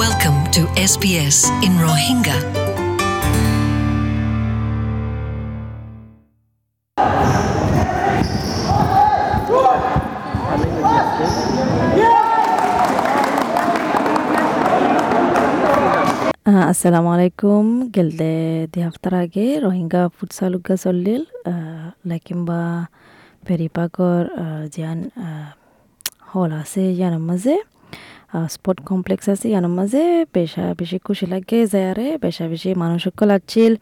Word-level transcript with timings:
Welcome 0.00 0.48
to 0.56 0.64
SBS 0.80 1.52
in 1.60 1.76
Rohingya. 1.76 2.32
Uh, 16.46 16.72
assalamu 16.72 17.12
alaikum 17.12 17.92
gelde 17.92 18.72
di 18.72 18.80
haftar 18.80 19.12
aage 19.20 19.60
rohingya 19.60 20.08
futsal 20.08 20.56
ugga 20.56 20.80
sollil 20.80 21.28
uh, 21.44 21.92
lakimba 22.08 22.88
peripagor 23.44 24.32
uh, 24.40 24.64
jian 24.72 25.12
uh, 25.20 25.52
hall 26.32 26.52
আছে 26.62 26.82
ইয়ানোর 26.98 27.24
মাঝে 27.30 27.54
Sport 28.55 28.79
complex 28.89 29.25
আছে। 29.33 29.45
ইয়ানোর 29.51 29.73
মাঝে 29.79 30.03
বেশা 30.37 30.65
বেশি 30.79 30.97
খুশি 31.05 31.25
লাগে 31.33 31.59
যায়ারে 31.73 32.07
বেশা 32.25 32.45
বেশি 32.53 32.69
মানুষ 32.83 32.99
সকল 33.07 33.29
আছিল 33.37 33.73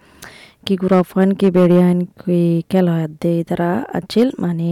কি 0.66 0.73
গুড়া 0.81 1.02
ফান 1.12 1.30
কি 1.40 1.48
বেড়িয়ান 1.57 1.98
কি 2.21 2.41
খেলা 2.71 2.95
দে 3.21 3.34
তারা 3.49 3.71
আছিল। 3.99 4.27
মানে 4.43 4.70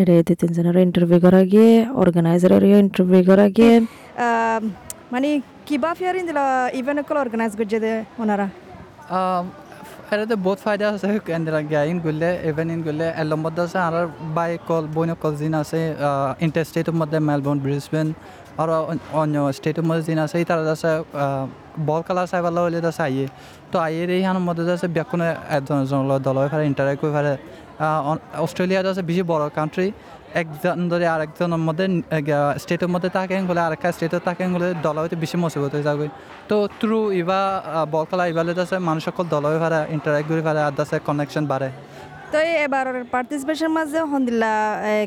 এড়ে 0.00 0.16
দুই 0.26 0.36
তিনজনের 0.40 0.76
ইন্টারভিউ 0.88 1.18
করা 1.26 1.42
গিয়ে 1.52 1.72
অর্গানাইজারেরও 2.02 2.78
ইন্টারভিউ 2.84 3.22
করা 3.30 3.46
গিয়ে। 3.56 3.74
মানে 5.12 5.28
কিবা 5.66 5.90
ফিয়ারিন 5.98 6.24
দিলা 6.28 6.44
ইভেন্ট 6.80 6.98
অকল 7.02 7.16
অর্গানাইজ 7.24 7.52
করছে 7.58 7.78
দে 7.84 7.92
ওনারা? 8.22 8.46
এটাতে 10.14 10.34
বহুত 10.44 10.58
ফায়দা 10.66 10.86
আছে 10.94 11.08
কেন্দ্রা 11.28 11.60
গাইন 11.74 11.96
গলে 12.06 12.30
ইভেনিং 12.50 12.78
গলে 12.86 13.06
মধ্যে 13.44 13.62
আছে 13.66 13.78
আর 13.86 13.94
বাই 14.36 14.50
কল 14.68 14.84
বইন 14.96 15.10
কল 15.22 15.34
জিন 15.40 15.54
আছে 15.62 15.80
ইন্টার 16.44 16.64
স্টেটের 16.68 16.96
মধ্যে 17.00 17.18
মেলবোর্ন 17.28 17.58
ব্রিসবেন 17.64 18.06
আর 18.60 18.68
অন্য 19.20 19.34
স্টেটের 19.56 19.84
মধ্যে 19.88 20.02
জিন 20.08 20.18
আছে 20.24 20.36
তারা 20.50 20.62
আছে 20.76 20.90
বল 21.88 22.00
খেলা 22.06 22.22
চাই 22.30 22.40
পেলা 22.44 22.60
হলে 22.64 22.78
আছে 22.90 23.02
আইয়ে। 23.08 23.26
তো 23.72 23.76
আইয়ের 23.86 24.10
এইখানের 24.16 24.44
মধ্যে 24.48 24.62
আছে 24.76 24.88
ব্যাকুনে 24.96 25.28
একজন 25.56 25.76
একজন 25.82 26.00
দল 26.26 26.36
হয়ে 26.40 26.50
পারে 26.52 26.64
ইন্টারেক্ট 26.70 27.00
করে 27.02 27.12
পারে। 27.18 27.32
অস্ট্রেলিয়াতে 28.44 28.88
আছে 28.92 29.02
বেশি 29.10 29.22
বড় 29.32 29.44
কান্ট্রি 29.58 29.88
একজন 30.40 30.76
ধরে 30.92 31.06
আরেকজনের 31.14 31.62
মধ্যে 31.68 31.84
স্টেটের 32.62 32.90
মধ্যে 32.94 33.10
থাকে 33.16 33.34
বলে 33.50 33.60
আরেকটা 33.66 33.88
স্টেটের 33.96 34.22
থাকে 34.28 34.42
বলে 34.54 34.68
দল 34.86 34.96
হইতে 35.02 35.16
বেশি 35.24 35.36
মসিবত 35.44 35.72
হয়ে 35.76 35.86
যাবে। 35.88 36.06
তো 36.50 36.56
থ্রু 36.80 36.98
ইবা 37.20 37.40
বল 37.94 38.04
খেলা 38.10 38.24
ইবালে 38.32 38.52
আছে 38.64 38.76
মানুষ 38.88 39.02
সকল 39.08 39.24
দল 39.34 39.44
হয়ে 39.50 39.60
পারে 39.64 39.78
ইন্টারেক্ট 39.96 40.26
করে 40.30 40.42
পারে 40.48 40.60
আর 40.66 40.72
আছে 40.84 40.96
কানেকশন 41.06 41.44
বাড়ে। 41.52 41.68
তো 42.32 42.38
এবার 42.66 42.86
পার্টিসিপেশন 43.14 43.70
মাঝে 43.78 43.98
হন 44.10 44.22
দিলা 44.28 44.52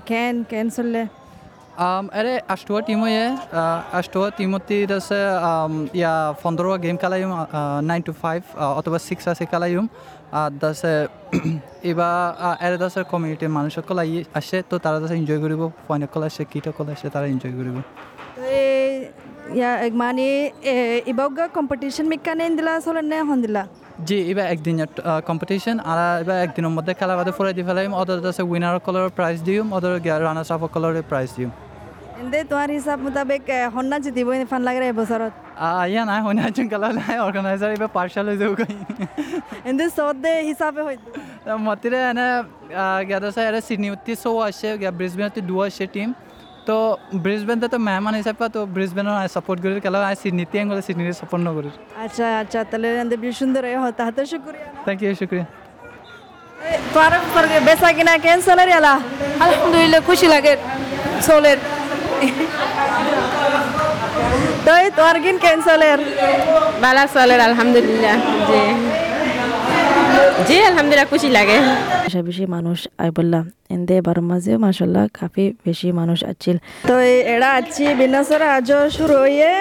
কেন 0.10 0.36
কেন 0.52 0.68
চললে? 0.78 1.02
Um, 1.74 2.06
এরে 2.20 2.34
আষ্টুয়া 2.54 2.82
টিম 2.88 3.00
হয়ে 3.06 3.24
আষ্টুয়া 4.00 4.28
টিমতি 4.38 4.78
আছে 4.98 5.20
um, 5.50 5.74
ইয়া 6.00 6.14
পনেরো 6.42 6.70
গেম 6.84 6.96
খেলাইম 7.02 7.30
নাইন 7.90 8.02
টু 8.08 8.12
ফাইভ 8.24 8.42
অথবা 8.80 8.98
সিক্স 9.08 9.24
আছে 9.32 9.44
খেলাইম। 9.52 9.86
আর 10.40 10.52
দাসে 10.62 10.94
এবার 11.92 12.16
এর 12.66 12.74
দাসে 12.82 13.00
কমিউনিটির 13.12 13.52
মানুষ 13.58 13.72
সকল 13.80 13.98
আই 14.04 14.12
আসে 14.40 14.58
তো 14.70 14.76
তারা 14.84 14.98
দাসে 15.02 15.16
এনজয় 15.20 15.40
কৰিব 15.44 15.62
ফইন 15.86 16.02
সকল 16.06 16.22
আসে 16.30 16.44
কিট 16.52 16.64
সকল 16.70 16.86
আসে 16.94 17.08
তারা 17.14 17.26
এনজয় 17.34 17.54
এক 19.88 19.94
মানে 20.02 20.28
ইবাগা 21.12 21.46
কম্পিটিশন 21.58 22.06
মিকানে 22.12 22.44
দিলা 22.58 22.74
চলে 22.86 23.18
হন 23.30 23.38
দিলা 23.46 23.64
জি 24.08 24.18
এবার 24.32 24.46
একদিনের 24.54 24.90
কম্পিটিশন 25.30 25.76
আর 25.92 26.00
এবার 26.24 26.38
একদিনের 26.46 26.74
মধ্যে 26.78 26.94
খেলা 27.00 27.14
বাদে 27.20 27.32
ফুরাই 27.38 27.54
দি 27.58 27.64
ফেলাইম 27.68 27.92
ওদের 28.02 28.20
দাসে 28.26 28.44
উইনার 28.52 28.76
কলর 28.86 29.08
প্রাইজ 29.18 29.38
দিম 29.48 29.66
ওদের 29.78 29.94
রানার্স 30.28 30.50
আপ 30.56 30.62
কলরের 30.74 31.06
প্রাইজ 31.12 31.32
দিম। 31.38 31.52
এন্দে 32.24 32.40
তোমার 32.52 32.70
হিসাব 32.78 32.98
মোতাবেক 33.06 33.42
হন্না 33.76 33.98
জিতিব 34.04 34.28
ফান 34.52 34.62
লাগে 34.68 34.80
এবছৰত 34.94 35.34
ইয়া 35.92 36.04
নাই 36.10 36.20
হয় 36.26 36.36
না 36.40 36.46
খেলা 36.72 36.90
নাই 37.00 37.16
অর্গানাইজার 37.28 37.70
এবার 37.78 37.92
পার্শাল 37.98 38.26
হয়ে 38.30 38.40
যাব 38.42 38.52
এন্দে 39.70 39.86
চত 39.98 40.16
দে 40.24 40.34
হিচাপে 40.50 40.82
হয় 40.88 40.98
মতিৰে 41.68 42.00
এনে 42.12 42.28
ইয়াত 43.10 43.24
আছে 43.30 43.42
ইয়াতে 43.46 43.62
চিডনিতে 43.68 44.14
শ্ব' 44.24 44.40
আছে 44.48 44.68
ব্ৰিজবেনতে 45.00 45.40
দুও 45.50 45.62
আছে 45.68 45.86
টিম 45.96 46.10
তো 46.68 46.78
ব্রিসবেনতে 47.24 47.68
তো 47.74 47.78
মেহমান 47.88 48.14
হিসাবে 48.20 48.48
তো 48.56 48.62
ব্রিসবেনের 48.76 49.32
সাপোর্ট 49.36 49.58
করি 49.64 49.74
খেলা 49.86 49.98
আই 50.10 50.16
সিডনিতে 50.22 50.56
গেলে 50.70 50.82
সিডনিতে 50.88 51.14
সাপোর্ট 51.22 51.44
করি 51.58 51.70
আচ্ছা 52.06 52.26
আচ্ছা 52.42 52.60
তাহলে 52.70 52.88
বেশ 53.24 53.34
সুন্দর 53.42 53.64
হতা 53.84 54.02
হাতে 54.08 54.22
শুক্রিয়া 54.32 54.68
থ্যাংক 54.86 55.00
ইউ 55.04 55.14
শুক্রিয়া 55.22 55.46
তোমার 56.94 57.14
বেচা 57.68 57.90
কিনা 57.98 58.14
কেন 58.26 58.40
চলে 58.48 58.64
রে 58.64 58.74
আলা 58.80 58.94
আলহামদুলিল্লাহ 59.44 60.02
খুশি 60.10 60.28
লাগে 60.34 60.54
সোলের 61.28 61.60
তই 64.68 64.84
তোমার 64.98 65.18
কিন 65.24 65.36
কেন 65.44 65.58
চলে 65.68 65.90
বালা 66.84 67.04
সোলের 67.14 67.42
আলহামদুলিল্লাহ 67.48 68.16
জি। 68.50 68.62
জি 70.48 70.58
আলহামদুলিল্লাহ 70.70 71.08
খুশি 71.12 71.30
লাগে। 71.38 71.58
বেশা 72.06 72.22
বেশি 72.30 72.46
মানুষ 72.56 72.80
আই 73.04 73.10
বললাম 73.18 73.44
এন্দে 73.76 73.94
এবার 74.02 74.18
মাঝে 74.32 74.54
মাসাল্লাহ 74.66 75.04
কাফি 75.20 75.46
বেশি 75.66 75.88
মানুষ 76.00 76.20
আছিল 76.32 76.56
তো 76.90 76.96
এড়া 77.34 77.50
আছি 77.60 77.86
বিনাসর 78.00 78.42
আজ 78.56 78.70
শুরু 78.98 79.16
হয়ে 79.24 79.52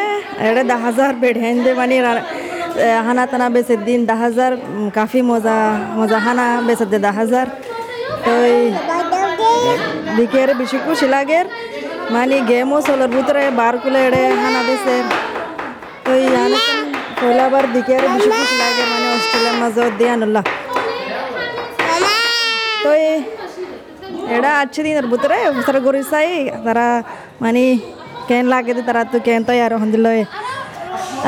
এড়ে 0.48 0.62
দা 0.70 0.76
হাজার 0.86 1.10
বেড 1.22 1.36
হেন্দে 1.44 1.70
মানে 1.80 1.96
হানা 3.06 3.24
টানা 3.30 3.46
বেচে 3.54 3.74
দিন 3.86 4.00
দা 4.10 4.14
হাজার 4.24 4.52
কাফি 4.96 5.20
মজা 5.30 5.56
মজা 5.98 6.18
হানা 6.26 6.46
বেচে 6.66 6.84
দে 6.92 6.98
দা 7.06 7.12
হাজার। 7.20 7.46
তো 8.24 8.32
দিকে 10.16 10.40
বেশি 10.60 10.76
খুশি 10.86 11.06
লাগে 11.14 11.40
মানে 12.14 12.36
গেমও 12.50 12.78
চলার 12.86 13.10
ভিতরে 13.16 13.42
বার 13.60 13.74
কুলে 13.82 14.00
এড়ে 14.08 14.22
হানা 14.42 14.60
বেছে 14.68 14.96
তো 16.04 16.12
ইয়ান 16.24 16.52
পয়লাবার 17.20 17.66
দিকে 17.74 17.94
বেশি 18.12 18.28
খুশি 18.36 18.56
লাগে 18.62 18.84
মানে 18.92 19.06
অস্ট্রেলিয়ার 19.16 19.56
মাঝে 19.62 19.82
দিয়ে 19.98 20.14
তো 22.84 22.90
এডা 24.36 24.50
আচ্ছে 24.62 24.80
দিনের 24.86 25.06
ভিতরে 25.12 25.36
গড়ি 25.86 26.02
চাই, 26.12 26.30
তারা 26.64 26.86
মানে 27.42 27.64
কেন 28.28 28.44
লাগে 28.52 28.72
তারা 28.88 29.02
তো 29.12 29.18
কেন 29.26 29.40
তো 29.46 29.52
আর 29.66 29.72
হন্দিল 29.82 30.06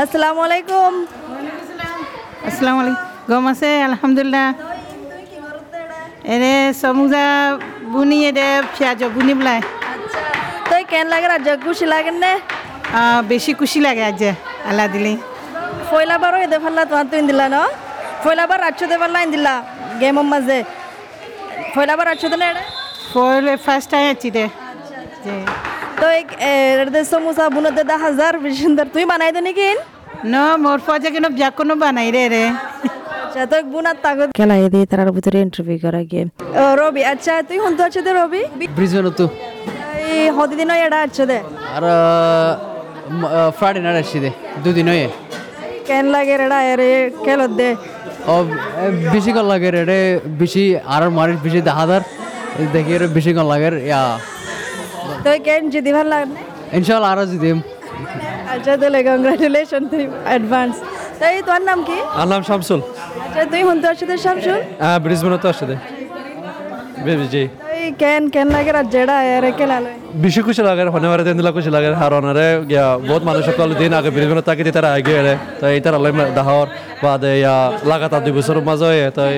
আসসালামু 0.03 0.41
আলাইকুম। 0.47 0.93
আসসালামু 2.49 2.79
আলাইকুম। 2.83 3.05
গম 3.31 3.45
আছে? 3.53 3.71
আলহামদুলিল্লাহ। 3.89 4.47
এনে 6.35 6.55
সমুজা 6.83 7.25
বুনি 7.93 8.19
এদে, 8.29 8.49
পেঁয়াজ 8.75 9.01
বুনি 9.17 9.33
পেলাই 9.39 9.61
কেন 10.95 11.07
লাগে 11.15 11.29
আর 11.37 11.59
খুশি 11.67 11.87
লাগেন 11.95 12.17
না? 12.25 12.33
বেশি 13.33 13.53
খুশি 13.61 13.79
লাগে 13.87 14.03
আজ 14.11 14.23
আল্লাহ 14.69 14.87
দিলি। 14.95 15.15
ফয়লাবারও 15.89 16.39
এদে 16.47 16.59
ফাল্লা 16.65 16.83
তোমার 16.91 17.07
তুই 17.11 17.23
দিলা 17.31 17.47
ন? 17.55 17.57
ফয়লাবার 18.23 18.61
আচ্ছু 18.69 18.85
দে 18.91 18.97
ফাল্লা 19.03 19.19
দিলা 19.35 19.55
গেমের 20.01 20.27
মাঝে 20.33 20.59
ফয়লাবার 21.75 22.09
আচ্ছু 22.13 22.27
দে 22.33 22.37
না 22.43 22.49
ফয়লে 23.13 23.53
ফার্স্ট 23.67 23.89
টাইম 23.93 24.07
আছি 24.15 24.29
দে। 24.37 24.45
তো 26.01 26.07
এক 26.21 26.29
এরদে 26.51 27.01
সমোসা 27.13 27.45
বুনতে 27.55 27.83
দা 27.91 27.97
হাজার 28.07 28.33
বেশি 28.45 28.59
সুন্দর। 28.67 28.87
তুই 28.95 29.05
বানাই 29.11 29.31
দে 29.37 29.41
নাকি? 29.47 29.69
ন 30.33 30.35
মোর 30.65 30.79
ফজা 30.87 31.09
কেন 31.15 31.27
যা 31.41 31.49
কোনো 31.59 31.75
বানাই 31.83 32.09
রে 32.17 32.25
রে। 32.35 32.45
আচ্ছা 33.43 33.59
বুনার 33.73 33.97
তাগত 34.05 34.29
খেলা 34.39 34.57
দিয়ে 34.75 34.87
তার 34.91 35.11
ভিতরে 35.17 35.39
ইন্টারভিউ 35.47 35.79
করা 35.85 36.01
গিয়ে। 36.11 36.25
রবি 36.81 37.03
আচ্ছা 37.13 37.33
তুই 37.49 37.59
হুন 37.63 37.73
তো 37.79 37.83
আছে 37.89 38.01
রবি? 38.21 38.43
ব্রিজবেন 38.77 39.07
তো। 39.21 39.27
হদিন 40.38 40.70
এড়া 40.78 41.00
আছে 41.06 41.24
দে 41.32 41.38
ಅರ 41.76 41.86
ಫ್ರೈಡೆ 43.58 43.80
ನಾಡ್ 43.86 43.98
ಅಷ್ಟಿದೆ 44.02 44.30
ದುದಿನ 44.66 44.90
কেন 45.90 46.06
লাগে 46.16 46.34
এড়া 46.38 46.60
এরে 46.72 46.90
খেলত 47.26 47.52
দে 47.60 47.70
ಬಿಸಿ 49.14 49.32
ಕಲ್ 49.36 49.48
ಲಾಗರ್ 49.52 49.76
ಎಡೆ 49.82 50.00
ಬಿಸಿ 50.40 50.64
ಆರ 50.94 51.04
ಮಾಡಿ 51.18 51.34
ಬಿಸಿ 51.46 51.60
ದಹಾದಾರ್ 51.70 52.06
দেখিয়ে 52.76 52.98
বেশি 53.18 53.32
কম 53.38 53.46
লাগে 53.54 53.70
ইয়া 53.84 54.02
তো 55.26 55.32
কেন 55.48 55.64
যদি 55.76 55.90
ভাল 55.98 56.08
লাগে 56.14 56.26
না? 56.28 56.40
ইনশাল্লাহ 56.78 57.10
আরো 57.14 57.24
দিম 57.44 57.58
আচ্ছা 58.54 58.74
তাহলে 58.82 59.00
কংগ্রাচুলেশন 59.08 59.82
তুই 59.92 60.04
অ্যাডভান্স 60.30 60.76
তাই 61.20 61.34
তোর 61.48 61.62
নাম 61.70 61.80
কি 61.88 61.98
আমার 62.14 62.28
নাম 62.34 62.42
শামসুল 62.50 62.82
আচ্ছা 63.26 63.42
তুই 63.52 63.62
শুনতে 63.68 63.86
আসছিস 63.92 64.20
শামসুল 64.26 64.60
হ্যাঁ 64.82 64.98
ব্রিজবেনে 65.04 65.38
তো 65.44 65.48
আসছে 65.52 65.66
জি 67.34 67.44
তুই 67.85 67.99
কেন 68.05 68.23
কেন 68.35 68.47
লাগে 68.57 68.71
রাজ্যটা 68.73 69.17
এর 69.29 69.45
খেলালো 69.59 69.91
বেশি 70.25 70.41
খুশি 70.47 70.63
লাগে 70.69 70.83
শনিবারে 70.95 71.23
দিন 71.27 71.37
দিলা 71.39 71.53
খুশি 71.57 71.71
লাগে 71.77 71.89
আর 72.05 72.13
অনারে 72.19 72.49
গিয়া 72.71 72.87
বহুত 73.09 73.23
মানুষ 73.29 73.43
সকল 73.49 73.69
দিন 73.81 73.91
আগে 73.99 74.11
ব্রিজবেনে 74.15 74.43
তাকে 74.49 74.63
দিয়ে 74.65 74.77
তারা 74.79 74.89
আগে 74.97 75.13
এরে 75.21 75.35
তো 75.61 75.65
এইটার 75.75 75.95
আলাই 75.99 76.13
দাহর 76.39 76.67
বাদে 77.05 77.33
ইয়া 77.37 77.57
লাগাতার 77.91 78.23
দুই 78.25 78.33
বছর 78.37 78.57
মাঝে 78.69 78.89
তাই 79.17 79.35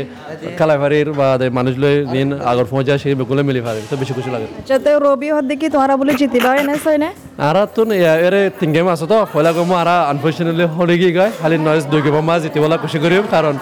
খেলাই 0.58 0.78
ফারির 0.82 1.08
বাদে 1.20 1.46
মানুষ 1.58 1.74
লই 1.82 1.94
দিন 2.14 2.28
আগর 2.50 2.66
পৌঁছা 2.72 2.94
সেই 3.02 3.14
বেগুলো 3.20 3.40
মিলি 3.48 3.60
ফারি 3.66 3.80
তো 3.90 3.94
বেশি 4.00 4.12
খুশি 4.16 4.30
লাগে 4.34 4.46
আচ্ছা 4.52 4.76
তো 4.84 4.90
রবি 5.06 5.28
হদ 5.34 5.44
দেখি 5.50 5.66
তোমরা 5.74 5.94
বলে 6.00 6.12
জিতিবা 6.20 6.50
এনে 6.60 6.74
সই 6.84 6.96
না 7.02 7.08
আর 7.46 7.56
তো 7.74 7.82
এরে 8.24 8.42
তিন 8.60 8.70
গেম 8.76 8.86
আছে 8.94 9.06
তো 9.12 9.16
পয়লা 9.32 9.50
গেম 9.56 9.70
আর 9.80 9.88
আনফর্চুনেটলি 10.12 10.64
হলে 10.76 10.94
গিয়ে 11.00 11.12
গায় 11.16 11.32
খালি 11.40 11.56
নয়েস 11.58 11.84
দুই 11.92 12.00
গেম 12.04 12.16
মা 12.28 12.34
জিতিবলা 12.42 12.76
খুশি 12.82 12.98
করিম 13.02 13.24
কারণ 13.34 13.54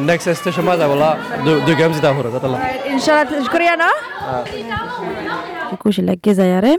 নেক্সট 0.00 0.28
স্টেশন 0.30 0.64
মা 0.64 0.74
যাবলা 0.76 1.08
দুই 1.66 1.74
গেম 1.74 1.90
জিতা 1.92 2.08
হরে 2.12 2.30
তাতলা 2.34 2.58
ইনশাআল্লাহ 2.92 3.40
শুক্রিয়া 3.44 3.74
না? 3.76 3.90
খুশি 5.80 6.02
লাগে 6.02 6.32
যায় 6.34 6.52
আরে? 6.58 6.72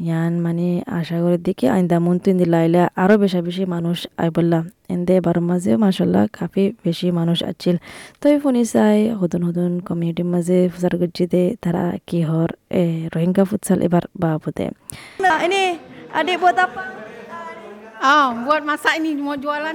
ইয়ান 0.00 0.32
মানে 0.40 0.66
আশা 0.98 1.16
করি 1.22 1.38
দেখি 1.38 1.66
আইন্দা 1.68 1.96
মন 1.98 2.16
তুই 2.18 2.32
লাইলে 2.46 2.80
আরও 2.96 3.14
বেশি 3.18 3.38
বেশি 3.40 3.64
মানুষ 3.66 3.98
আই 4.16 4.28
বললাম 4.30 4.62
এন্দে 4.88 5.14
বারো 5.20 5.40
মাঝে 5.40 5.72
মাসাল্লাহ 5.76 6.24
কাফি 6.32 6.64
বেশি 6.84 7.06
মানুষ 7.10 7.38
আছিল 7.42 7.76
তো 8.20 8.26
শুনি 8.42 8.62
চাই 8.64 8.98
সদন 9.20 9.42
সদন 9.46 9.72
কমিউনিটির 9.80 10.28
মাঝে 10.34 10.58
ফুচার 10.68 10.94
গজ্জিতে 10.96 11.42
তারা 11.60 11.84
কি 12.06 12.18
হর? 12.22 12.50
এ 12.70 12.82
রোহিঙ্গা 13.14 13.42
ফুটসাল 13.44 13.78
এবার 13.82 14.02
Nah, 15.20 15.36
adik 18.04 18.44
buat? 18.44 18.60
Ah, 18.60 18.66
masak 18.68 19.00
ini 19.00 19.16
mau 19.16 19.36
jualan 19.36 19.74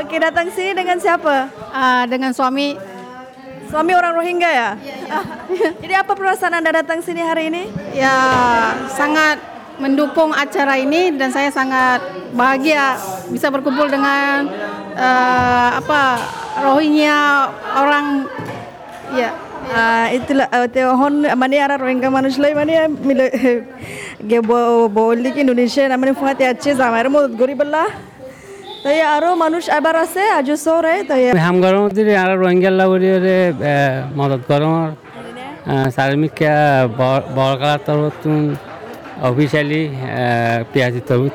Oke, 0.00 0.16
datang 0.16 0.48
sini 0.48 0.72
dengan 0.72 0.96
siapa? 0.96 1.48
Ah, 1.72 2.04
dengan 2.08 2.32
suami. 2.32 2.76
Suami 3.66 3.92
orang 3.98 4.14
Rohingya 4.14 4.50
ya? 4.54 4.70
Jadi 5.82 5.94
apa 5.98 6.14
perasaan 6.14 6.54
Anda 6.54 6.70
datang 6.70 7.02
sini 7.02 7.18
hari 7.18 7.50
ini? 7.50 7.66
Ya, 7.98 8.14
sangat 8.94 9.42
mendukung 9.82 10.30
acara 10.32 10.78
ini 10.78 11.12
dan 11.18 11.34
saya 11.34 11.50
sangat 11.50 12.00
bahagia 12.32 12.96
bisa 13.28 13.50
berkumpul 13.50 13.90
dengan 13.90 14.48
eh, 14.94 15.70
apa 15.82 16.16
Rohingya 16.62 17.50
orang 17.76 18.24
ya 19.12 19.45
মানে 21.42 21.56
আর 21.64 21.72
রোহিঙ্গা 21.82 22.08
মানুষলাই 22.18 22.52
মানে 22.60 22.72
মিলে 23.08 23.26
বলি 24.98 25.30
কি 25.34 25.40
Indonesian 25.44 25.90
মানে 26.02 26.12
ফুয়াতে 26.20 26.44
আছে 26.52 26.70
জামাইয়ের 26.80 27.08
মদত 27.14 27.32
করি 27.40 27.54
বললা। 27.60 27.82
তাই 28.84 28.98
আরও 29.14 29.30
মানুষ 29.44 29.62
এবার 29.78 29.94
আছে 30.04 30.22
আজও 30.38 30.56
সরে 30.64 30.94
তাই 31.08 31.22
হামগার 31.46 31.76
মধ্যে 31.82 32.02
আর 32.22 32.30
রোহিঙ্গা 32.42 32.70
লাগরে 32.80 33.36
মদত 34.18 34.42
করম 34.50 34.74
সার্মিকা 35.96 36.54
বড়কালার 37.38 37.80
তরফ 37.86 38.16
অফিসিয়ালি 39.28 39.82
পিয়াজি 40.72 41.00
তরফ 41.08 41.34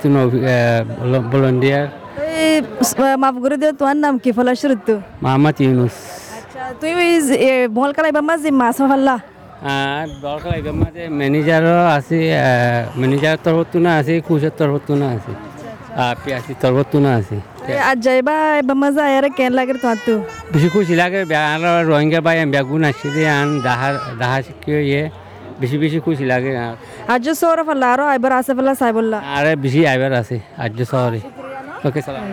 বলন্ডিয়ার 1.32 1.86
মাফ 3.24 3.36
করে 3.44 3.56
দিও 3.62 3.72
তোমার 3.80 3.98
নাম 4.04 4.14
কি 4.24 4.30
ফলাশুর 4.38 4.74
মোহাম্মদ 5.24 5.58
ইউনুস। 5.64 5.98
আচ্ছা 6.72 6.82
তুই 6.84 6.94
বল 7.78 7.92
কালাই 7.96 8.14
বামা 8.18 8.34
যে 8.44 8.50
মাছ 8.62 8.78
হল্লা 8.92 9.16
আর 9.76 10.08
বরকার 10.24 10.76
মাঝে 10.82 11.04
ম্যানেজারও 11.20 11.78
আছে 11.98 12.20
ম্যানেজার 13.00 13.38
তরফতুন 13.46 13.86
আছে 14.00 14.14
কুচের 14.28 14.54
তরফতুন 14.60 15.00
আছে। 15.14 15.32
আর 16.04 16.16
পিয়াজি 16.24 16.54
তরফতুন 16.64 17.04
আছে। 17.18 17.38
আজ 17.90 17.98
যাইবা 18.06 18.36
বামা 18.70 18.90
যায় 18.98 19.14
আর 19.20 19.26
কেন 19.38 19.52
লাগে 19.60 19.74
তোমার 19.82 20.00
তো? 20.06 20.14
বেশি 20.54 20.68
খুশি 20.76 20.94
লাগে 21.02 21.20
রোহিঙ্গা 21.90 22.20
বাই 22.26 22.38
বেগুন 22.54 22.82
আসছে 22.90 23.22
আন 23.38 23.48
দাহা 23.68 23.90
দাহা 24.22 24.38
শিখে 24.46 24.76
ইয়ে 24.90 25.04
বেশি 25.62 25.76
বেশি 25.84 25.98
খুশি 26.06 26.26
লাগে 26.32 26.52
আজ 27.14 27.26
সর 27.42 27.58
ফল্লা 27.68 27.88
আরও 27.94 28.06
এবার 28.18 28.32
আছে 28.40 28.52
ফল্লা 28.58 28.74
সাই 28.82 28.92
বললা। 28.98 29.18
আর 29.36 29.46
বেশি 29.64 29.80
আইবার 29.92 30.12
আছে 30.22 30.38
আর্য 30.64 30.80
শহরে 30.92 31.20
ওকে 31.88 32.02
সালাম। 32.08 32.26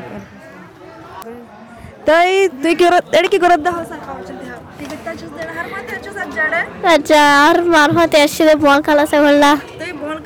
হার 5.57 5.67
মাতে 5.73 5.95
চুজ 6.05 6.17
আজ 6.23 6.29
জাড়ে 6.39 6.61
আচ্ছা 6.95 7.21
আর 7.47 7.57
মারফতে 7.75 8.17
আসছিল 8.25 8.49
বল 8.65 8.79
খেলা 8.87 9.05
সে 9.11 9.19
বললা 9.27 9.51
তুই 9.81 9.93
বল 10.03 10.17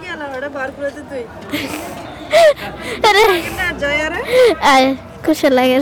কি 0.00 0.06
আলা 0.14 0.24
ওটা 0.34 0.48
বার 0.56 0.68
করে 0.76 0.90
তুই 1.10 1.22
আরে। 3.08 3.24
জয় 3.82 3.98
আরে 4.06 4.20
আয় 4.72 4.86
খুশি 5.24 5.48
লাগে। 5.58 5.78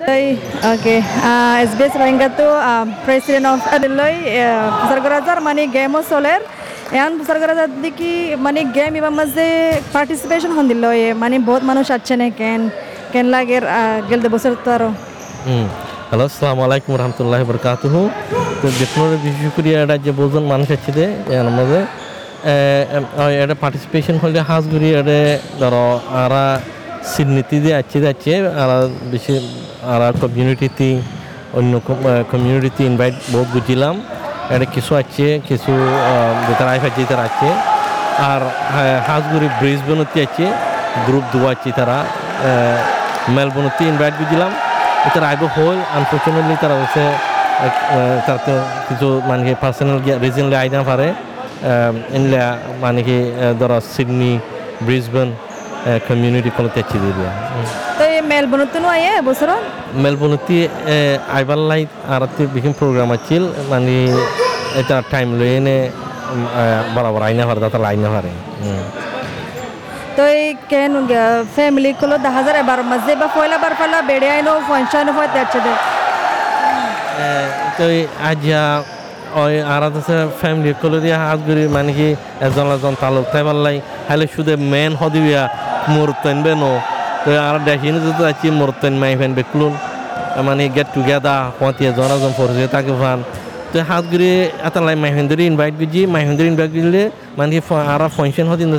তাই 0.00 0.22
ওকে 0.72 0.96
এসবিএস 1.62 1.94
রোহিঙ্গা 2.00 2.28
তো 2.38 2.46
প্রেসিডেন্ট 3.04 3.46
অফ 3.52 3.60
আদিলই 3.74 4.14
সরগরাজার 4.88 5.38
মানে 5.48 5.62
গেম 5.76 5.92
সোলের 6.10 6.40
এখন 6.96 7.12
সরগরাজার 7.28 7.70
দিকে 7.84 8.10
মানে 8.46 8.60
গেম 8.76 8.92
এবার 9.00 9.12
মাঝে 9.20 9.46
পার্টিসিপেশন 9.94 10.50
হন 10.56 10.64
দিল 10.72 10.84
মানে 11.22 11.36
বহুত 11.48 11.62
মানুষ 11.70 11.86
আছে 11.96 12.14
না 12.20 12.28
কেন। 12.40 12.62
কেন 13.12 13.26
লাগে 13.34 13.58
গেলতে 14.10 14.28
বছর 14.34 14.52
তো 14.64 14.68
আরও 14.76 14.90
হ্যালো 16.08 16.24
আসসালামু 16.28 16.60
আলাইকুম 16.66 16.92
রহমতুল্লাহ 17.00 17.40
বরকাতুহ 17.50 17.94
তো 18.60 18.66
দেখুন 18.80 19.08
বিশেষ 19.24 19.48
করে 19.56 19.70
এটা 19.82 19.96
যে 20.04 20.10
বহুজন 20.18 20.44
মানুষ 20.52 20.68
আছে 20.76 20.90
যে 20.98 21.06
মধ্যে 21.58 21.80
এটা 23.42 23.54
পার্টিসিপেশন 23.62 24.16
হলে 24.22 24.38
হাঁসগুড়ি 24.48 24.88
এটা 25.00 25.18
ধরো, 25.60 25.86
আরা 26.22 26.44
সিডনিতে 27.12 27.56
যে 27.64 27.70
আছে 27.80 27.98
যাচ্ছে 28.04 28.32
আর 28.60 28.70
বেশি, 29.12 29.32
আর 29.92 30.00
কমিউনিটিতে 30.22 30.88
অন্য 31.58 31.72
কমিউনিটিতে 32.32 32.82
ইনভাইট 32.90 33.16
বহুত 33.32 33.48
বুঝিলাম। 33.54 33.94
এটা 34.54 34.66
কিছু 34.74 34.92
আছে, 35.02 35.26
কিছু 35.48 35.72
যেতার 36.46 36.68
আইফ 36.72 36.82
আছে 36.88 37.02
তারা 37.10 37.24
আছে। 37.30 37.48
আর 38.30 38.40
হাঁসগুড়ি 39.08 39.48
ব্রিজ 39.60 39.80
বনতি 39.88 40.18
আছে 40.26 40.44
গ্রুপ 41.06 41.24
দু 41.32 41.40
আছে 41.52 41.70
তারা। 41.78 41.98
মেলবোর্নতে 43.36 43.82
ইনভাইট 43.92 44.14
বুঝিলাম 44.20 44.50
এটা 45.06 45.18
আইব 45.32 45.42
হল 45.56 45.76
আনফর্চুনেটলি 45.98 46.54
তারা 46.62 46.74
হচ্ছে 46.80 47.02
তার 48.26 48.38
কিছু 48.88 49.08
মানে 49.28 49.42
কি 49.46 49.52
পার্সোনাল 49.64 49.98
রিজনলি 50.24 50.56
আইনা 50.62 50.80
পারে। 50.90 51.08
এনলে 52.16 52.38
মানে 52.82 53.00
কি 53.06 53.16
ধরো 53.60 53.78
সিডনি 53.94 54.32
ব্রিসবেন 54.86 55.28
কমিউনিটি 56.08 56.50
কোনো 56.56 56.68
তেচি 56.76 56.96
দিয়ে 57.02 57.30
তো 57.98 58.02
এই 58.14 58.20
মেলবোর্নত 58.32 58.74
নো 58.84 58.88
আয়ে 58.96 59.12
বছর 59.28 59.48
মেলবোর্নতে 60.04 60.58
আইবার 61.36 61.60
লাই 61.70 61.82
আর 62.12 62.22
বিভিন্ন 62.54 62.74
প্রোগ্রাম 62.80 63.08
আছিল 63.16 63.42
মানে 63.72 63.94
এটা 64.80 64.96
টাইম 65.12 65.28
লই 65.38 65.50
এনে 65.58 65.76
বরাবর 66.94 67.22
আইনা 67.28 67.44
পারে 67.48 67.60
তাতে 67.64 67.78
লাইনা 67.86 68.08
পারে। 68.14 68.32
তো 70.16 70.22
এই 70.34 70.46
কেন 70.72 70.92
ফ্যামিলি 71.56 71.90
কলো 72.00 72.16
দশ 72.18 72.32
হাজার 72.36 72.54
এবার 72.62 72.80
মাঝে 72.90 73.12
বা 73.20 73.26
পয়লা 73.36 73.56
বার 73.62 73.72
ফেলা 73.80 73.98
বেড়ে 74.10 74.28
আইনো 74.34 74.52
পঞ্চান্ন 74.68 75.08
পয়তে 75.16 75.38
আছে 75.44 75.58
দে 75.64 75.72
তো 77.76 77.84
আজ 78.28 78.44
ওই 79.36 79.54
আর 79.74 79.82
আছে 79.88 80.14
ফ্যামিলি 80.40 80.70
কলো 80.82 80.98
দিয়ে 81.04 81.16
হাত 81.22 81.38
ঘুরি 81.46 81.64
মানে 81.76 81.92
কি 81.98 82.08
এজন 82.46 82.66
এজন 82.76 82.94
তালুক 83.02 83.26
তাই 83.32 83.42
পারলাই 83.48 83.76
হাইলে 84.08 84.26
শুধু 84.34 84.52
মেন 84.72 84.92
হদিবিয়া 85.00 85.42
মুরতেন 85.92 86.36
বেনো 86.44 86.72
তো 87.22 87.28
আর 87.48 87.56
দেখিন 87.68 87.94
যদি 88.04 88.22
আছি 88.30 88.46
মুরতেন 88.60 88.94
মাই 89.00 89.12
ফেন 89.18 89.32
বেকুলুন 89.38 89.72
মানে 90.46 90.62
গেট 90.76 90.88
টুগেদার 90.94 91.42
পঁয়তি 91.58 91.82
এজন 91.90 92.10
এজন 92.16 92.32
পড়ছে 92.38 92.64
তাকে 92.74 92.92
ফান 93.00 93.18
তো 93.70 93.76
হাত 93.90 94.04
এটা 94.14 94.30
এতালাই 94.66 94.96
মাইহেন্দ্রি 95.02 95.42
ইনভাইট 95.50 95.74
করছি 95.80 96.00
মাইহেন্দ্রি 96.14 96.46
ইনভাইট 96.52 96.72
করলে 96.76 97.02
মানে 97.38 97.50
কি 97.52 97.60
আর 97.92 98.02
ফাংশন 98.16 98.46
হদিন 98.52 98.70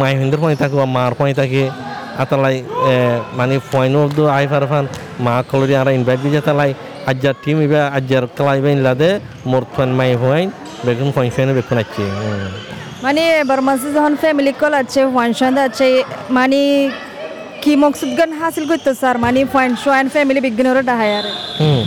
মাইহেন্দ্র 0.00 0.38
পয়েন্ট 0.42 0.58
থাকে 0.62 0.74
মার 0.96 1.12
পয়েন্ট 1.18 1.36
থাকে 1.40 1.64
আতালাই 2.22 2.56
মানে 3.38 3.54
পয়েন্ট 3.72 3.94
অব্দ 4.02 4.18
আই 4.36 4.44
ফারফান 4.52 4.84
মা 5.24 5.34
কলরি 5.50 5.74
আর 5.80 5.88
ইনভাইট 5.98 6.20
করছি 6.22 6.38
আতালাই 6.42 6.70
আজ্জার 7.10 7.36
টিম 7.44 7.58
ইবা 7.66 7.82
আজ্জার 7.98 8.24
কালাই 8.36 8.58
বাইন 8.64 8.78
লাদে 8.86 9.10
মোরফান 9.50 9.90
মাই 9.98 10.10
হওয়াইন 10.22 10.48
বেগুন 10.86 11.10
ফাংশনে 11.16 11.52
বেগুন 11.58 11.78
আছে 11.82 12.04
মানে 13.04 13.22
এবার 13.42 13.60
মাঝে 13.68 13.88
যখন 13.96 14.14
ফ্যামিলি 14.22 14.52
কল 14.60 14.74
আছে 14.82 15.00
ফাংশন 15.16 15.54
আছে 15.66 15.88
মানে 16.36 16.60
কি 17.62 17.72
মকসুদ 17.82 18.12
গান 18.18 18.30
হাসিল 18.40 18.64
করতে 18.70 18.90
স্যার 19.00 19.16
মানে 19.24 19.40
ফাংশন 19.54 20.04
ফ্যামিলি 20.14 20.40
বিজ্ঞানের 20.46 20.84
ডাহায় 20.90 21.12
আর 21.18 21.26
হুম 21.60 21.82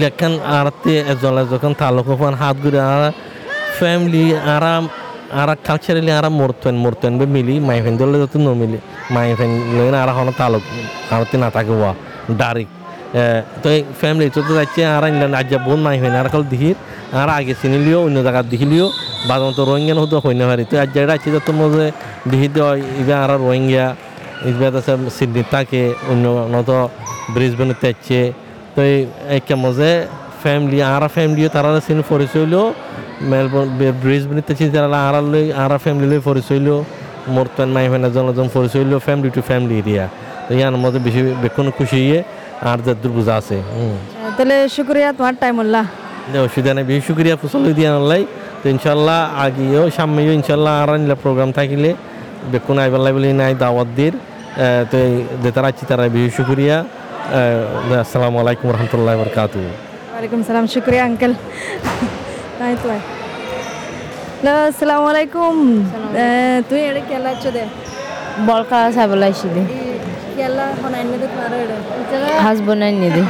লেখান 0.00 0.32
আরতে 0.56 0.92
এজলা 1.12 1.42
যখন 1.52 1.72
তালুক 1.80 2.08
ফান 2.20 2.34
হাত 2.40 2.56
ঘুরে 2.62 2.80
আর 2.86 3.02
ফ্যামিলি 3.78 4.24
আরাম 4.54 4.84
আর 5.32 5.48
আর 6.12 6.26
বে 7.18 7.26
মাই 7.60 7.78
ফেন 7.84 7.94
দলে 7.96 8.16
যত 8.22 8.34
ন 8.36 8.48
মিলি 8.60 8.78
মাই 9.10 9.26
ফেন 9.38 9.50
লইন 9.76 9.94
আর 9.94 10.10
হন 10.16 10.28
তালুক 10.38 10.64
আরতে 11.10 11.36
না 11.42 11.48
থাকে 11.50 11.72
ওয়া 11.72 11.90
ডাইরেক্ট 12.32 12.72
তো 13.62 13.68
ফ্যামিলি 14.00 14.26
তো 14.36 14.40
যাচ্ছে 14.50 14.80
আর 14.88 15.04
ইনলেন 15.10 15.32
আজ 15.34 15.52
বোন 15.66 15.78
মাই 15.86 15.96
ফেন 16.02 16.14
আর 16.20 16.28
কাল 16.28 16.42
দিহির 16.52 16.76
আর 17.12 17.28
আগে 17.36 17.54
চিনিলিও 17.62 17.98
অন্য 18.06 18.18
জায়গা 18.26 18.40
দেখিলিও 18.52 18.86
বাদম 19.28 19.50
তো 19.56 19.62
রোহিঙ্গা 19.64 19.94
হতো 20.04 20.16
হইনে 20.24 20.44
পারি 20.50 20.64
তো 20.70 20.74
আজ 20.82 20.88
যেটা 20.94 21.12
আছে 21.16 21.28
যত 21.34 21.48
মধ্যে 21.60 21.86
দিহি 22.30 22.48
দেওয়া 22.54 22.72
ইবে 23.00 23.14
আর 23.22 23.30
রোহিঙ্গা 23.40 23.86
ইবে 24.44 24.64
আছে 24.70 24.92
সিডনি 25.16 25.42
থাকে 25.54 25.82
অন্য 26.12 26.24
নত 26.54 26.70
ব্রিজবেনতে 27.34 27.86
আছে 27.92 28.20
তো 28.74 28.80
এই 29.34 29.40
মজে 29.56 29.92
ফ্যামিলি 30.42 30.78
আর 30.86 31.02
ফ্যামিলিও 31.14 31.48
তারা 31.48 31.68
চিনি 31.86 32.02
পরিচয় 32.10 32.40
হইলেও 32.42 32.66
মেলবোর্ন 33.30 33.68
ব্রিজবেনতে 34.02 34.52
চিনি 34.58 34.70
তারা 34.74 34.98
আর 35.08 35.16
লই 35.32 35.46
আর 35.62 35.70
ফ্যামিলি 35.84 36.06
লই 36.12 36.20
পরিচয় 36.28 36.56
হইলেও 36.56 36.78
মোর 37.34 37.46
তো 37.56 37.62
মাই 37.76 37.84
ফেন 37.92 38.02
এজন 38.08 38.48
পরিচয় 38.56 38.80
হইলেও 38.82 38.98
ফ্যামিলি 39.06 39.30
টু 39.36 39.40
ফ্যামিলি 39.50 39.74
এরিয়া 39.82 40.04
তো 40.46 40.50
ইয়ার 40.58 40.76
মধ্যে 40.84 41.00
বেশি 41.06 41.20
বেকুন 41.42 41.66
খুশি 41.78 41.98
ইয়ে 42.06 42.20
আর 42.70 42.78
যে 42.86 42.92
দুর্বুজা 43.02 43.34
আছে 43.40 43.56
হুম। 43.74 43.96
তাহলে 44.36 44.56
শুক্রিয়া 44.76 45.08
তোমার 45.18 45.34
টাইম 45.42 45.56
উল্লাহ 45.64 45.84
অসুবিধা 46.46 46.70
নেই 46.76 46.84
বেশি 46.90 47.02
শুক্রিয়া 47.08 47.36
ফসল 47.42 47.62
দিয়ে 47.78 47.88
আনলাই 47.90 48.22
তো 48.60 48.66
ইনশাল্লাহ 48.74 49.20
আগেও 49.44 49.84
সামনেও 49.90 50.32
ইনশাল্লাহ 50.40 50.72
আর 50.82 50.90
আনলে 50.94 51.14
প্রোগ্রাম 51.14 51.50
থাকিলে 51.52 51.90
বেকুন 52.52 52.76
আইবার 52.78 53.00
বলে 53.16 53.28
নাই 53.42 53.52
দাওয়াত 53.62 53.88
দির। 53.98 54.14
তো 54.90 54.96
দেতারা 55.42 55.68
আছি 55.72 55.84
তারা 55.90 56.02
বেশি 56.16 56.30
শুক্রিয়া। 56.38 56.76
আসসালামু 58.02 58.36
আলাইকুম 58.42 58.66
রহমতুল্লাহ 58.70 59.12
বরকাতু 59.22 59.58
ওয়ালাইকুম 59.62 60.40
সালাম 60.48 60.66
শুক্রিয়া 60.74 61.02
আঙ্কেল 61.04 61.32
আসসালামু 64.58 65.06
আলাইকুম 65.12 65.56
তুই 66.68 66.80
এড়ে 66.88 67.02
কেলা 67.10 67.30
আছো 67.34 67.50
দে 67.56 67.62
বল 68.46 68.62
খেলা 68.68 68.88
চাবলৈ 68.96 69.26
আহিছিলি 69.26 69.62
কেলা 70.36 70.66
হনাই 70.80 71.02
নে 73.00 73.08
দে 73.14 73.22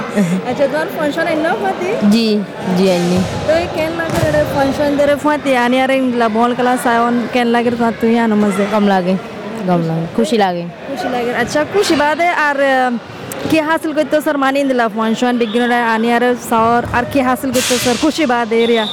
আচ্ছা 0.49 0.64
তোমার 0.73 0.88
ফাংশন 0.97 1.26
এন্ন 1.35 1.47
ফাতি 1.62 1.88
জি 2.14 2.28
জি 2.76 2.87
আনি 2.95 3.18
তুই 3.49 3.62
কেন 3.76 3.92
লাগে 4.00 4.42
ফাংশন 4.54 4.90
দে 4.99 5.04
ফাতি 5.25 5.50
আনি 5.64 5.76
আরে 5.85 5.97
লা 6.21 6.26
বল 6.37 6.50
কেলা 6.59 6.73
সায়ন 6.85 7.14
কেন 7.35 7.47
লাগে 7.54 7.68
তোমার 7.75 7.95
তুই 8.00 8.14
আনো 8.25 8.37
মজে 8.42 8.64
কম 8.73 8.85
লাগে 8.92 9.14
কম 9.68 9.80
লাগে 9.90 10.06
খুশি 10.16 10.37
লাগে 10.45 10.64
খুশি 10.88 11.09
লাগে 11.14 11.30
আচ্ছা 11.42 11.61
খুশি 11.75 11.95
বাদে 12.02 12.28
আর 12.47 12.59
কি 13.50 13.59
হাসিল 13.68 13.92
করতে 13.99 14.16
স্যার 14.25 14.37
মানি 14.45 14.59
দিলা 14.71 14.87
ফাংশন 14.97 15.35
বিজ্ঞান 15.42 15.73
আনি 15.95 16.09
আর 16.16 16.25
সাওর 16.50 16.83
আর 16.97 17.04
কি 17.12 17.21
হাসিল 17.28 17.50
করতে 17.56 17.75
স্যার 17.85 17.97
খুশি 18.02 18.25
বাদে 18.33 18.56
এরিয়া 18.64 18.87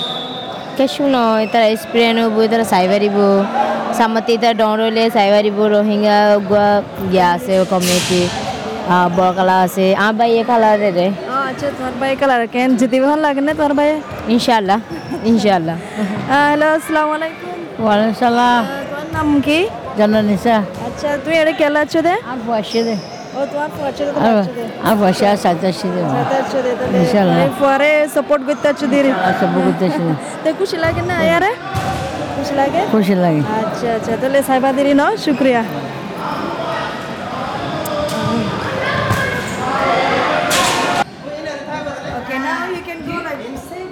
কিছু 0.78 1.02
নয় 1.16 1.44
তারা 1.54 1.68
স্প্রে 1.82 2.06
নব 2.18 2.38
তারা 2.52 2.66
চাই 2.74 2.86
পাৰিব 2.92 3.18
চামতি 3.98 4.34
তার 4.42 4.54
ডৰলে 4.62 5.04
চাই 5.16 5.30
পাৰিব 5.36 5.58
রোহিঙ্গা 5.74 6.18
গোয়া 6.50 6.70
গিয়া 7.12 7.28
আছে 7.36 7.54
কমিউনিটি 7.72 8.22
বৰকালা 9.18 9.56
আছে। 9.66 9.86
আ 10.06 10.08
বাই 10.18 10.32
এ 10.40 10.44
কালারে 10.50 10.90
রে 10.98 11.08
আচ্ছা 11.50 11.68
তোমার 11.78 11.94
ভাই 12.02 12.14
কালার 12.22 12.44
কেন? 12.54 12.70
জিতি 12.80 12.98
ভালো 13.06 13.22
লাগে 13.26 13.42
না 13.48 13.52
তোমার 13.60 13.74
ভাই 13.80 13.90
ইনশাআল্লাহ 14.34 14.80
ইনশাআল্লাহ। 15.32 15.78
হ্যালো 16.32 16.68
আসসালামু 16.78 17.12
আলাইকুম। 17.18 17.56
ওয়ালাইকুম 17.84 18.16
সালাম। 18.24 18.62
তোমার 18.90 19.08
নাম 19.16 19.30
কি? 19.46 19.60
জানানিসা 20.00 20.56
আচ্ছা 20.88 21.10
তুই 21.24 21.34
এড়ে 21.42 21.54
কেলা 21.60 21.80
আছো 21.86 22.00
দে 22.08 22.14
আর 22.32 22.40
বসে 22.48 22.82
দে 22.88 22.96
ও 23.34 23.42
তোমার 23.52 23.70
পছন্দ 23.78 24.10
তো 24.16 24.20
আর 24.22 24.36
আছো 24.36 24.52
দে 24.58 24.64
আর 24.88 24.96
বসে 25.02 25.26
সাথে 25.44 25.66
আসি 25.72 25.88
দে 25.96 26.02
আছো 26.42 26.60
দে 26.66 26.72
তাহলে 26.80 26.98
ইনশাআল্লাহ। 27.00 27.38
এই 27.44 27.52
পরে 27.64 27.92
সাপোর্ট 28.16 28.42
করতে 28.48 28.66
আছো 28.74 28.86
দিরে 28.94 29.12
আচ্ছা 29.30 29.46
বুঝতে 29.56 29.86
তো 30.44 30.48
খুশি 30.60 30.78
লাগে 30.86 31.02
না 31.10 31.16
ইয়ারে 31.28 31.52
খুশি 32.36 32.54
লাগে 32.62 32.80
খুশি 32.94 33.16
লাগে 33.24 33.42
আচ্ছা 33.62 33.88
আচ্ছা 33.98 34.14
তাহলে 34.22 34.40
সাইবা 34.50 34.70
দিরি 34.78 34.94
ন 34.94 35.04
শুক্রিয়া 35.26 35.62
Okay, 42.16 42.40
now 42.40 42.70
you 42.70 42.82
can 42.82 43.06
go 43.06 43.16
like 43.18 43.38
this. 43.40 43.62
Say, 43.62 43.84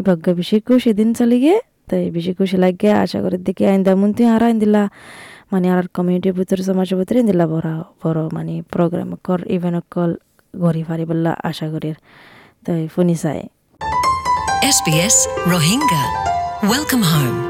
বিভাগ্য 0.00 0.26
বেশিকু 0.40 0.72
সেদিন 0.84 1.08
চলে 1.18 1.36
গিয়ে, 1.42 1.58
তাই 1.88 2.04
বেশি 2.16 2.32
খুশি 2.38 2.56
লাগে, 2.64 2.90
আশা 3.02 3.18
করি 3.24 3.36
দেখি 3.46 3.62
আইন্দা 3.72 3.92
মন্ত্রী 4.00 4.24
আর 4.34 4.42
আইন্দিলা 4.48 4.82
মানে 5.52 5.66
আর 5.76 5.84
কমিউনিটির 5.96 6.34
ভিতরে, 6.38 6.62
সমাজের 6.68 6.96
ভিতরে 7.00 7.20
দিলা 7.28 7.44
বড় 7.54 7.70
বড় 8.02 8.20
মানে 8.36 8.54
প্রোগ্রাম 8.72 9.10
কর 9.26 9.40
ইভেন্ট 9.56 9.84
কল 9.94 10.10
ঘড়ি 10.64 10.82
ফারি 10.88 11.04
বললা, 11.10 11.32
আশা 11.50 11.66
করি 11.72 11.90
তাই 12.64 12.80
ফোনি 12.94 13.16
চাই 13.22 13.40
SBS 14.76 15.16
Rohingya. 15.52 16.04
Welcome 16.72 17.02
home. 17.12 17.49